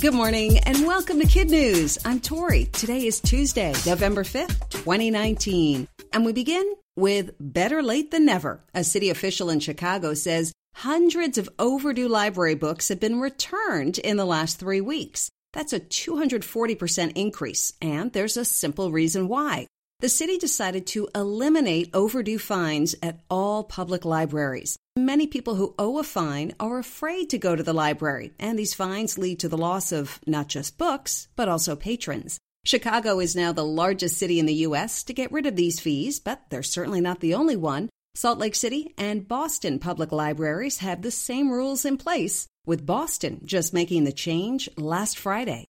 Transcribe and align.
Good 0.00 0.12
morning 0.12 0.58
and 0.58 0.84
welcome 0.88 1.20
to 1.20 1.24
KidNuz. 1.26 2.04
I'm 2.04 2.18
Tori. 2.18 2.64
Today 2.64 3.06
is 3.06 3.20
Tuesday, 3.20 3.72
November 3.86 4.24
5th, 4.24 4.68
2019. 4.70 5.86
And 6.12 6.24
we 6.24 6.32
begin 6.32 6.74
with 6.96 7.30
Better 7.38 7.80
Late 7.80 8.10
Than 8.10 8.24
Never. 8.24 8.64
A 8.74 8.82
city 8.82 9.10
official 9.10 9.50
in 9.50 9.60
Chicago 9.60 10.14
says 10.14 10.52
hundreds 10.74 11.38
of 11.38 11.48
overdue 11.60 12.08
library 12.08 12.56
books 12.56 12.88
have 12.88 12.98
been 12.98 13.20
returned 13.20 13.98
in 13.98 14.16
the 14.16 14.24
last 14.24 14.58
three 14.58 14.80
weeks. 14.80 15.30
That's 15.52 15.72
a 15.72 15.78
240% 15.78 17.12
increase, 17.14 17.72
and 17.80 18.12
there's 18.12 18.36
a 18.36 18.44
simple 18.44 18.90
reason 18.90 19.28
why. 19.28 19.68
The 20.00 20.08
city 20.08 20.36
decided 20.36 20.86
to 20.88 21.08
eliminate 21.14 21.90
overdue 21.94 22.38
fines 22.38 22.94
at 23.02 23.20
all 23.30 23.64
public 23.64 24.04
libraries. 24.04 24.76
Many 24.96 25.26
people 25.26 25.54
who 25.54 25.74
owe 25.78 25.98
a 25.98 26.02
fine 26.02 26.52
are 26.58 26.78
afraid 26.78 27.30
to 27.30 27.38
go 27.38 27.56
to 27.56 27.62
the 27.62 27.72
library, 27.72 28.32
and 28.38 28.58
these 28.58 28.74
fines 28.74 29.18
lead 29.18 29.38
to 29.40 29.48
the 29.48 29.56
loss 29.56 29.92
of 29.92 30.20
not 30.26 30.48
just 30.48 30.78
books, 30.78 31.28
but 31.36 31.48
also 31.48 31.74
patrons. 31.76 32.38
Chicago 32.66 33.20
is 33.20 33.36
now 33.36 33.52
the 33.52 33.64
largest 33.64 34.18
city 34.18 34.38
in 34.38 34.46
the 34.46 34.62
U.S. 34.66 35.02
to 35.04 35.12
get 35.12 35.30
rid 35.32 35.46
of 35.46 35.56
these 35.56 35.80
fees, 35.80 36.18
but 36.18 36.42
they're 36.50 36.62
certainly 36.62 37.00
not 37.00 37.20
the 37.20 37.34
only 37.34 37.56
one. 37.56 37.88
Salt 38.14 38.38
Lake 38.38 38.54
City 38.54 38.94
and 38.96 39.28
Boston 39.28 39.78
public 39.78 40.12
libraries 40.12 40.78
have 40.78 41.02
the 41.02 41.10
same 41.10 41.50
rules 41.50 41.84
in 41.84 41.96
place, 41.96 42.46
with 42.66 42.86
Boston 42.86 43.40
just 43.44 43.74
making 43.74 44.04
the 44.04 44.12
change 44.12 44.68
last 44.76 45.18
Friday. 45.18 45.66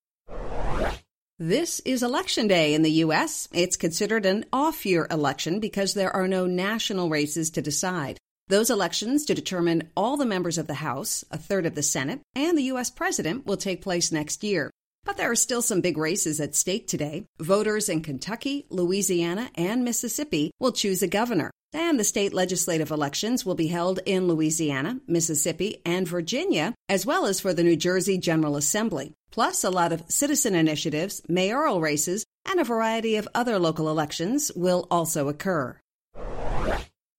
This 1.41 1.81
is 1.81 2.05
Election 2.05 2.47
Day 2.47 2.75
in 2.75 2.83
the 2.83 2.93
U.S. 3.03 3.49
It's 3.53 3.75
considered 3.75 4.25
an 4.25 4.45
off 4.53 4.87
year 4.87 5.09
election 5.11 5.59
because 5.59 5.93
there 5.93 6.15
are 6.15 6.29
no 6.29 6.47
national 6.47 7.09
races 7.09 7.51
to 7.51 7.61
decide. 7.61 8.19
Those 8.47 8.71
elections 8.71 9.25
to 9.25 9.35
determine 9.35 9.91
all 9.97 10.17
the 10.17 10.27
members 10.27 10.59
of 10.59 10.69
the 10.69 10.75
House, 10.75 11.25
a 11.33 11.37
third 11.37 11.67
of 11.67 11.75
the 11.75 11.83
Senate, 11.83 12.21
and 12.37 12.57
the 12.57 12.71
U.S. 12.75 12.89
President 12.89 13.47
will 13.47 13.57
take 13.57 13.83
place 13.83 14.13
next 14.13 14.45
year. 14.45 14.71
But 15.05 15.17
there 15.17 15.29
are 15.29 15.35
still 15.35 15.61
some 15.61 15.81
big 15.81 15.99
races 15.99 16.41
at 16.41 16.55
stake 16.55 16.87
today. 16.87 17.27
Voters 17.41 17.89
in 17.89 18.03
Kentucky, 18.03 18.67
Louisiana, 18.71 19.51
and 19.57 19.83
Mississippi 19.83 20.53
will 20.61 20.71
choose 20.71 21.03
a 21.03 21.09
governor. 21.09 21.51
And 21.73 21.99
the 21.99 22.05
state 22.05 22.33
legislative 22.33 22.93
elections 22.93 23.45
will 23.45 23.57
be 23.57 23.67
held 23.67 23.99
in 24.07 24.29
Louisiana, 24.29 25.01
Mississippi, 25.09 25.83
and 25.85 26.07
Virginia, 26.07 26.75
as 26.89 27.05
well 27.05 27.27
as 27.27 27.41
for 27.41 27.53
the 27.53 27.65
New 27.65 27.75
Jersey 27.75 28.19
General 28.19 28.55
Assembly. 28.55 29.13
Plus, 29.35 29.65
a 29.65 29.71
lot 29.71 29.93
of 29.93 30.05
citizen 30.07 30.55
initiatives, 30.55 31.21
mayoral 31.29 31.81
races, 31.81 32.25
and 32.49 32.61
a 32.61 32.65
variety 32.65 33.17
of 33.17 33.27
other 33.35 33.59
local 33.59 33.91
elections 33.91 34.53
will 34.55 34.87
also 34.93 35.27
occur. 35.29 35.77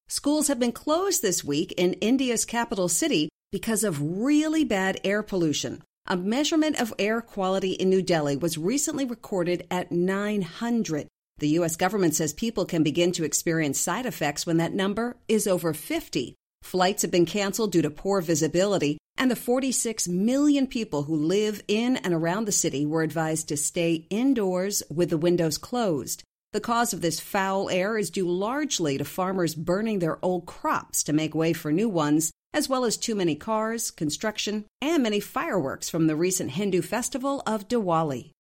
Schools 0.07 0.47
have 0.47 0.57
been 0.57 0.71
closed 0.71 1.21
this 1.21 1.43
week 1.43 1.73
in 1.73 1.91
India's 1.95 2.45
capital 2.45 2.87
city 2.87 3.27
because 3.51 3.83
of 3.83 4.01
really 4.01 4.63
bad 4.63 4.97
air 5.03 5.23
pollution. 5.23 5.83
A 6.07 6.15
measurement 6.15 6.79
of 6.79 6.93
air 6.97 7.19
quality 7.19 7.73
in 7.73 7.89
New 7.89 8.01
Delhi 8.01 8.37
was 8.37 8.57
recently 8.57 9.03
recorded 9.03 9.67
at 9.69 9.91
900. 9.91 11.09
The 11.39 11.49
U.S. 11.59 11.75
government 11.75 12.15
says 12.15 12.31
people 12.31 12.63
can 12.63 12.81
begin 12.81 13.11
to 13.11 13.25
experience 13.25 13.77
side 13.77 14.05
effects 14.05 14.45
when 14.45 14.55
that 14.55 14.73
number 14.73 15.17
is 15.27 15.47
over 15.47 15.73
50. 15.73 16.33
Flights 16.65 17.03
have 17.03 17.11
been 17.11 17.27
canceled 17.27 17.71
due 17.71 17.83
to 17.83 17.91
poor 17.91 18.21
visibility, 18.21 18.97
and 19.19 19.29
the 19.29 19.35
46 19.35 20.07
million 20.07 20.65
people 20.65 21.03
who 21.03 21.15
live 21.15 21.61
in 21.67 21.95
and 21.97 22.11
around 22.11 22.45
the 22.45 22.51
city 22.51 22.87
were 22.87 23.03
advised 23.03 23.49
to 23.49 23.55
stay 23.55 24.07
indoors 24.09 24.81
with 24.89 25.11
the 25.11 25.17
windows 25.17 25.59
closed. 25.59 26.23
The 26.53 26.59
cause 26.59 26.91
of 26.91 27.01
this 27.01 27.19
foul 27.19 27.69
air 27.69 27.99
is 27.99 28.09
due 28.09 28.27
largely 28.27 28.97
to 28.97 29.05
farmers 29.05 29.53
burning 29.53 29.99
their 29.99 30.17
old 30.25 30.47
crops 30.47 31.03
to 31.03 31.13
make 31.13 31.35
way 31.35 31.53
for 31.53 31.71
new 31.71 31.87
ones, 31.87 32.31
as 32.51 32.67
well 32.67 32.83
as 32.83 32.97
too 32.97 33.13
many 33.13 33.35
cars, 33.35 33.91
construction, 33.91 34.65
and 34.81 35.03
many 35.03 35.19
fireworks 35.19 35.87
from 35.87 36.07
the 36.07 36.15
recent 36.15 36.49
Hindu 36.49 36.81
festival 36.81 37.43
of 37.45 37.67
Diwali. 37.67 38.31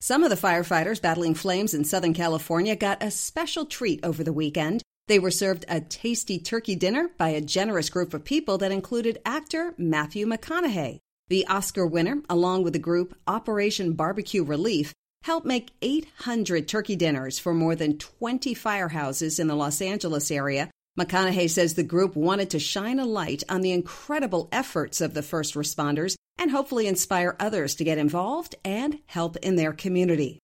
Some 0.00 0.22
of 0.22 0.30
the 0.30 0.36
firefighters 0.36 1.02
battling 1.02 1.34
flames 1.34 1.74
in 1.74 1.82
Southern 1.82 2.14
California 2.14 2.76
got 2.76 3.02
a 3.02 3.10
special 3.10 3.66
treat 3.66 3.98
over 4.04 4.22
the 4.22 4.32
weekend. 4.32 4.82
They 5.08 5.18
were 5.20 5.30
served 5.30 5.64
a 5.68 5.80
tasty 5.80 6.38
turkey 6.38 6.74
dinner 6.74 7.10
by 7.16 7.28
a 7.28 7.40
generous 7.40 7.90
group 7.90 8.12
of 8.12 8.24
people 8.24 8.58
that 8.58 8.72
included 8.72 9.20
actor 9.24 9.72
Matthew 9.78 10.26
McConaughey. 10.26 10.98
The 11.28 11.46
Oscar 11.46 11.86
winner, 11.86 12.22
along 12.28 12.64
with 12.64 12.72
the 12.72 12.80
group 12.80 13.16
Operation 13.26 13.92
Barbecue 13.92 14.42
Relief, 14.42 14.92
helped 15.22 15.46
make 15.46 15.72
800 15.80 16.66
turkey 16.66 16.96
dinners 16.96 17.38
for 17.38 17.54
more 17.54 17.76
than 17.76 17.98
20 17.98 18.54
firehouses 18.54 19.38
in 19.38 19.46
the 19.46 19.54
Los 19.54 19.80
Angeles 19.80 20.30
area. 20.30 20.70
McConaughey 20.98 21.50
says 21.50 21.74
the 21.74 21.82
group 21.82 22.16
wanted 22.16 22.50
to 22.50 22.58
shine 22.58 22.98
a 22.98 23.04
light 23.04 23.44
on 23.48 23.60
the 23.60 23.72
incredible 23.72 24.48
efforts 24.50 25.00
of 25.00 25.14
the 25.14 25.22
first 25.22 25.54
responders 25.54 26.16
and 26.38 26.50
hopefully 26.50 26.86
inspire 26.86 27.36
others 27.38 27.76
to 27.76 27.84
get 27.84 27.98
involved 27.98 28.54
and 28.64 28.98
help 29.06 29.36
in 29.36 29.56
their 29.56 29.72
community. 29.72 30.40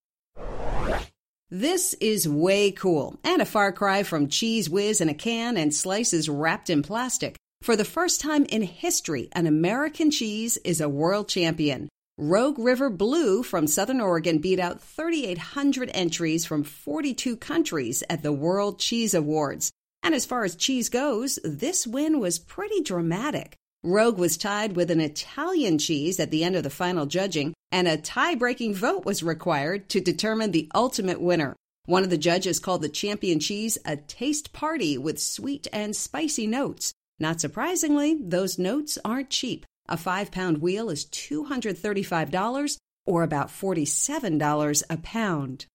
This 1.55 1.93
is 2.01 2.27
way 2.27 2.71
cool 2.71 3.19
and 3.23 3.43
a 3.43 3.45
far 3.45 3.73
cry 3.73 4.05
from 4.05 4.29
Cheez 4.29 4.71
Whiz 4.71 5.03
in 5.03 5.11
a 5.11 5.15
can 5.15 5.59
and 5.59 5.75
slices 5.75 6.27
wrapped 6.27 6.71
in 6.71 6.83
plastic. 6.83 7.37
For 7.61 7.77
the 7.77 7.85
first 7.85 8.23
time 8.23 8.47
in 8.47 8.63
history, 8.63 9.29
an 9.33 9.47
American 9.47 10.11
cheese 10.11 10.57
is 10.65 10.81
a 10.81 10.89
world 10.89 11.29
champion. 11.29 11.91
Rogue 12.17 12.59
River 12.59 12.89
Blue 12.89 13.43
from 13.43 13.67
Southern 13.67 14.01
Oregon 14.01 14.39
beat 14.39 14.61
out 14.61 14.81
3,800 14.81 15.91
entries 15.93 16.47
from 16.47 16.65
42 16.65 17.37
countries 17.37 18.03
at 18.09 18.23
the 18.23 18.33
World 18.33 18.79
Cheese 18.79 19.13
Awards. 19.13 19.71
And 20.03 20.15
as 20.15 20.25
far 20.25 20.45
as 20.45 20.57
cheese 20.57 20.89
goes, 20.89 21.39
this 21.45 21.87
win 21.87 22.19
was 22.19 22.39
pretty 22.39 22.81
dramatic. 22.81 23.59
Rogue 23.85 24.17
was 24.17 24.37
tied 24.37 24.77
with 24.77 24.93
an 24.93 25.01
Italian 25.01 25.77
cheese 25.77 26.21
at 26.21 26.31
the 26.31 26.45
end 26.45 26.55
of 26.55 26.63
the 26.63 26.71
final 26.71 27.05
judging, 27.05 27.53
and 27.73 27.89
a 27.89 27.97
tie 27.97 28.37
breaking 28.37 28.75
vote 28.75 29.05
was 29.05 29.25
required 29.25 29.89
to 29.89 30.01
determine 30.01 30.53
the 30.53 30.71
ultimate 30.73 31.21
winner. 31.21 31.57
One 31.87 32.05
of 32.05 32.11
the 32.11 32.17
judges 32.17 32.61
called 32.61 32.83
the 32.83 32.89
champion 32.89 33.41
cheese 33.41 33.79
a 33.85 33.97
taste 33.97 34.53
party 34.53 34.97
with 34.97 35.21
sweet 35.21 35.67
and 35.73 35.97
spicy 35.97 36.47
notes. 36.47 36.93
Not 37.19 37.41
surprisingly, 37.41 38.15
those 38.15 38.57
notes 38.57 38.99
aren't 39.05 39.31
cheap. 39.31 39.67
A 39.89 39.97
five 39.97 40.31
pound 40.31 40.59
wheel 40.59 40.89
is 40.89 41.05
$235 41.07 42.77
or 43.05 43.25
about 43.25 43.49
$47 43.49 44.83
a 44.89 44.97
pound. 44.99 45.67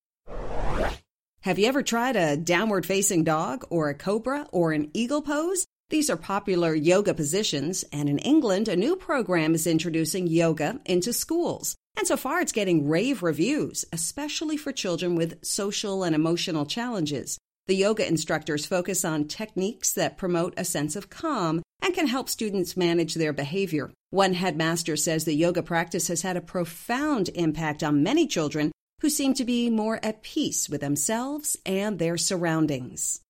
Have 1.41 1.59
you 1.59 1.67
ever 1.67 1.83
tried 1.83 2.15
a 2.15 2.37
downward 2.37 2.85
facing 2.85 3.25
dog 3.25 3.65
or 3.69 3.89
a 3.89 3.93
cobra 3.93 4.47
or 4.53 4.71
an 4.71 4.91
eagle 4.93 5.21
pose? 5.21 5.65
These 5.89 6.09
are 6.09 6.17
popular 6.17 6.75
yoga 6.75 7.13
positions, 7.13 7.85
and 7.93 8.09
in 8.09 8.17
England, 8.19 8.67
a 8.67 8.75
new 8.75 8.97
program 8.97 9.55
is 9.55 9.65
introducing 9.65 10.27
yoga 10.27 10.81
into 10.83 11.13
schools. 11.13 11.77
And 11.97 12.05
so 12.05 12.17
far, 12.17 12.41
it's 12.41 12.51
getting 12.51 12.89
rave 12.89 13.23
reviews, 13.23 13.85
especially 13.93 14.57
for 14.57 14.73
children 14.73 15.15
with 15.15 15.45
social 15.45 16.03
and 16.03 16.13
emotional 16.13 16.65
challenges. 16.65 17.37
The 17.67 17.75
yoga 17.75 18.05
instructors 18.05 18.65
focus 18.65 19.05
on 19.05 19.29
techniques 19.29 19.93
that 19.93 20.17
promote 20.17 20.53
a 20.57 20.65
sense 20.65 20.97
of 20.97 21.09
calm 21.09 21.63
and 21.81 21.93
can 21.93 22.07
help 22.07 22.27
students 22.27 22.75
manage 22.75 23.13
their 23.13 23.31
behavior. 23.31 23.89
One 24.09 24.33
headmaster 24.33 24.97
says 24.97 25.23
the 25.23 25.33
yoga 25.33 25.63
practice 25.63 26.09
has 26.09 26.21
had 26.21 26.35
a 26.35 26.41
profound 26.41 27.29
impact 27.29 27.81
on 27.81 28.03
many 28.03 28.27
children 28.27 28.73
who 28.99 29.09
seem 29.09 29.33
to 29.35 29.45
be 29.45 29.69
more 29.69 30.01
at 30.03 30.21
peace 30.21 30.67
with 30.67 30.81
themselves 30.81 31.55
and 31.65 31.97
their 31.97 32.17
surroundings. 32.17 33.21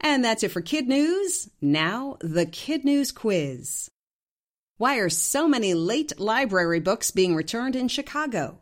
And 0.00 0.24
that's 0.24 0.42
it 0.42 0.50
for 0.52 0.62
KidNuz. 0.62 1.50
Now, 1.60 2.16
the 2.20 2.46
KidNuz 2.46 3.14
quiz. 3.14 3.90
Why 4.78 4.96
are 4.96 5.08
so 5.08 5.48
many 5.48 5.74
late 5.74 6.20
library 6.20 6.80
books 6.80 7.10
being 7.10 7.34
returned 7.34 7.74
in 7.74 7.88
Chicago? 7.88 8.60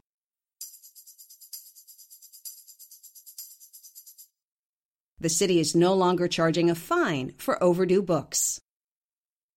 The 5.18 5.28
city 5.28 5.58
is 5.58 5.74
no 5.74 5.94
longer 5.94 6.28
charging 6.28 6.68
a 6.68 6.74
fine 6.74 7.32
for 7.38 7.62
overdue 7.62 8.02
books. 8.02 8.60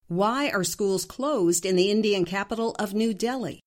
Why 0.07 0.49
are 0.49 0.63
schools 0.63 1.03
closed 1.03 1.65
in 1.65 1.75
the 1.75 1.91
Indian 1.91 2.23
capital 2.23 2.75
of 2.79 2.93
New 2.93 3.13
Delhi? 3.13 3.59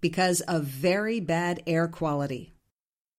Because 0.00 0.40
of 0.40 0.64
very 0.64 1.20
bad 1.20 1.62
air 1.66 1.86
quality. 1.86 2.57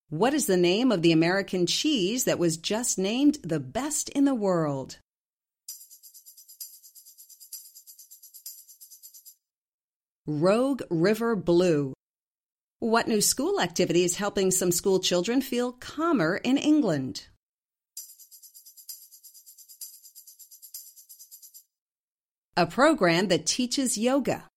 What 0.10 0.34
is 0.34 0.48
the 0.48 0.58
name 0.58 0.92
of 0.92 1.04
the 1.04 1.12
American 1.12 1.68
cheese 1.68 2.24
that 2.24 2.40
was 2.40 2.58
just 2.58 2.98
named 2.98 3.38
the 3.44 3.60
best 3.60 4.10
in 4.10 4.26
the 4.26 4.34
world? 4.34 4.98
Rogue 10.26 10.82
River 10.90 11.36
Blue. 11.36 11.94
What 12.80 13.08
new 13.08 13.22
school 13.22 13.62
activity 13.62 14.04
is 14.04 14.16
helping 14.16 14.50
some 14.50 14.72
school 14.72 15.00
children 15.00 15.42
feel 15.42 15.74
calmer 15.74 16.38
in 16.38 16.58
England? 16.58 17.28
A 22.58 22.66
program 22.66 23.28
that 23.28 23.46
teaches 23.46 23.96
yoga. 23.96 24.49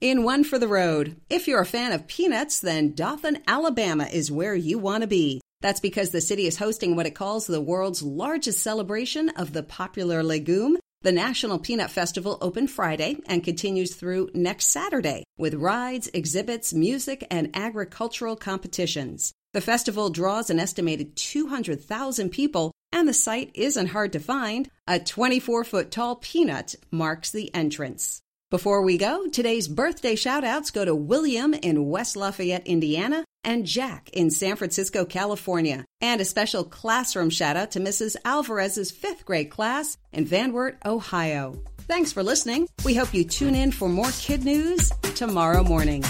In 0.00 0.22
One 0.22 0.44
for 0.44 0.60
the 0.60 0.68
Road, 0.68 1.20
if 1.28 1.48
you're 1.48 1.60
a 1.60 1.66
fan 1.66 1.90
of 1.90 2.06
peanuts, 2.06 2.60
then 2.60 2.92
Dothan, 2.92 3.42
Alabama 3.48 4.04
is 4.04 4.30
where 4.30 4.54
you 4.54 4.78
want 4.78 5.00
to 5.00 5.08
be. 5.08 5.40
That's 5.60 5.80
because 5.80 6.10
the 6.10 6.20
city 6.20 6.46
is 6.46 6.56
hosting 6.56 6.94
what 6.94 7.06
it 7.06 7.16
calls 7.16 7.48
the 7.48 7.60
world's 7.60 8.00
largest 8.00 8.62
celebration 8.62 9.28
of 9.30 9.52
the 9.52 9.64
popular 9.64 10.22
legume. 10.22 10.76
The 11.02 11.10
National 11.10 11.58
Peanut 11.58 11.90
Festival 11.90 12.38
opened 12.40 12.70
Friday 12.70 13.16
and 13.26 13.42
continues 13.42 13.96
through 13.96 14.30
next 14.34 14.66
Saturday 14.66 15.24
with 15.36 15.54
rides, 15.54 16.08
exhibits, 16.14 16.72
music, 16.72 17.26
and 17.28 17.50
agricultural 17.54 18.36
competitions. 18.36 19.32
The 19.52 19.60
festival 19.60 20.10
draws 20.10 20.48
an 20.48 20.60
estimated 20.60 21.16
200,000 21.16 22.30
people, 22.30 22.70
and 22.92 23.08
the 23.08 23.12
site 23.12 23.50
isn't 23.54 23.88
hard 23.88 24.12
to 24.12 24.20
find. 24.20 24.70
A 24.86 25.00
24 25.00 25.64
foot 25.64 25.90
tall 25.90 26.14
peanut 26.14 26.76
marks 26.92 27.32
the 27.32 27.52
entrance. 27.52 28.22
Before 28.50 28.80
we 28.80 28.96
go, 28.96 29.26
today's 29.28 29.68
birthday 29.68 30.14
shout 30.14 30.42
outs 30.42 30.70
go 30.70 30.82
to 30.82 30.94
William 30.94 31.52
in 31.52 31.90
West 31.90 32.16
Lafayette, 32.16 32.66
Indiana, 32.66 33.22
and 33.44 33.66
Jack 33.66 34.08
in 34.14 34.30
San 34.30 34.56
Francisco, 34.56 35.04
California. 35.04 35.84
And 36.00 36.18
a 36.22 36.24
special 36.24 36.64
classroom 36.64 37.28
shout 37.28 37.58
out 37.58 37.72
to 37.72 37.78
Mrs. 37.78 38.16
Alvarez's 38.24 38.90
fifth 38.90 39.26
grade 39.26 39.50
class 39.50 39.98
in 40.14 40.24
Van 40.24 40.54
Wert, 40.54 40.78
Ohio. 40.86 41.62
Thanks 41.80 42.10
for 42.10 42.22
listening. 42.22 42.68
We 42.86 42.94
hope 42.94 43.12
you 43.12 43.24
tune 43.24 43.54
in 43.54 43.70
for 43.70 43.86
more 43.86 44.06
KidNuz 44.06 45.14
tomorrow 45.14 45.62
morning. 45.62 46.02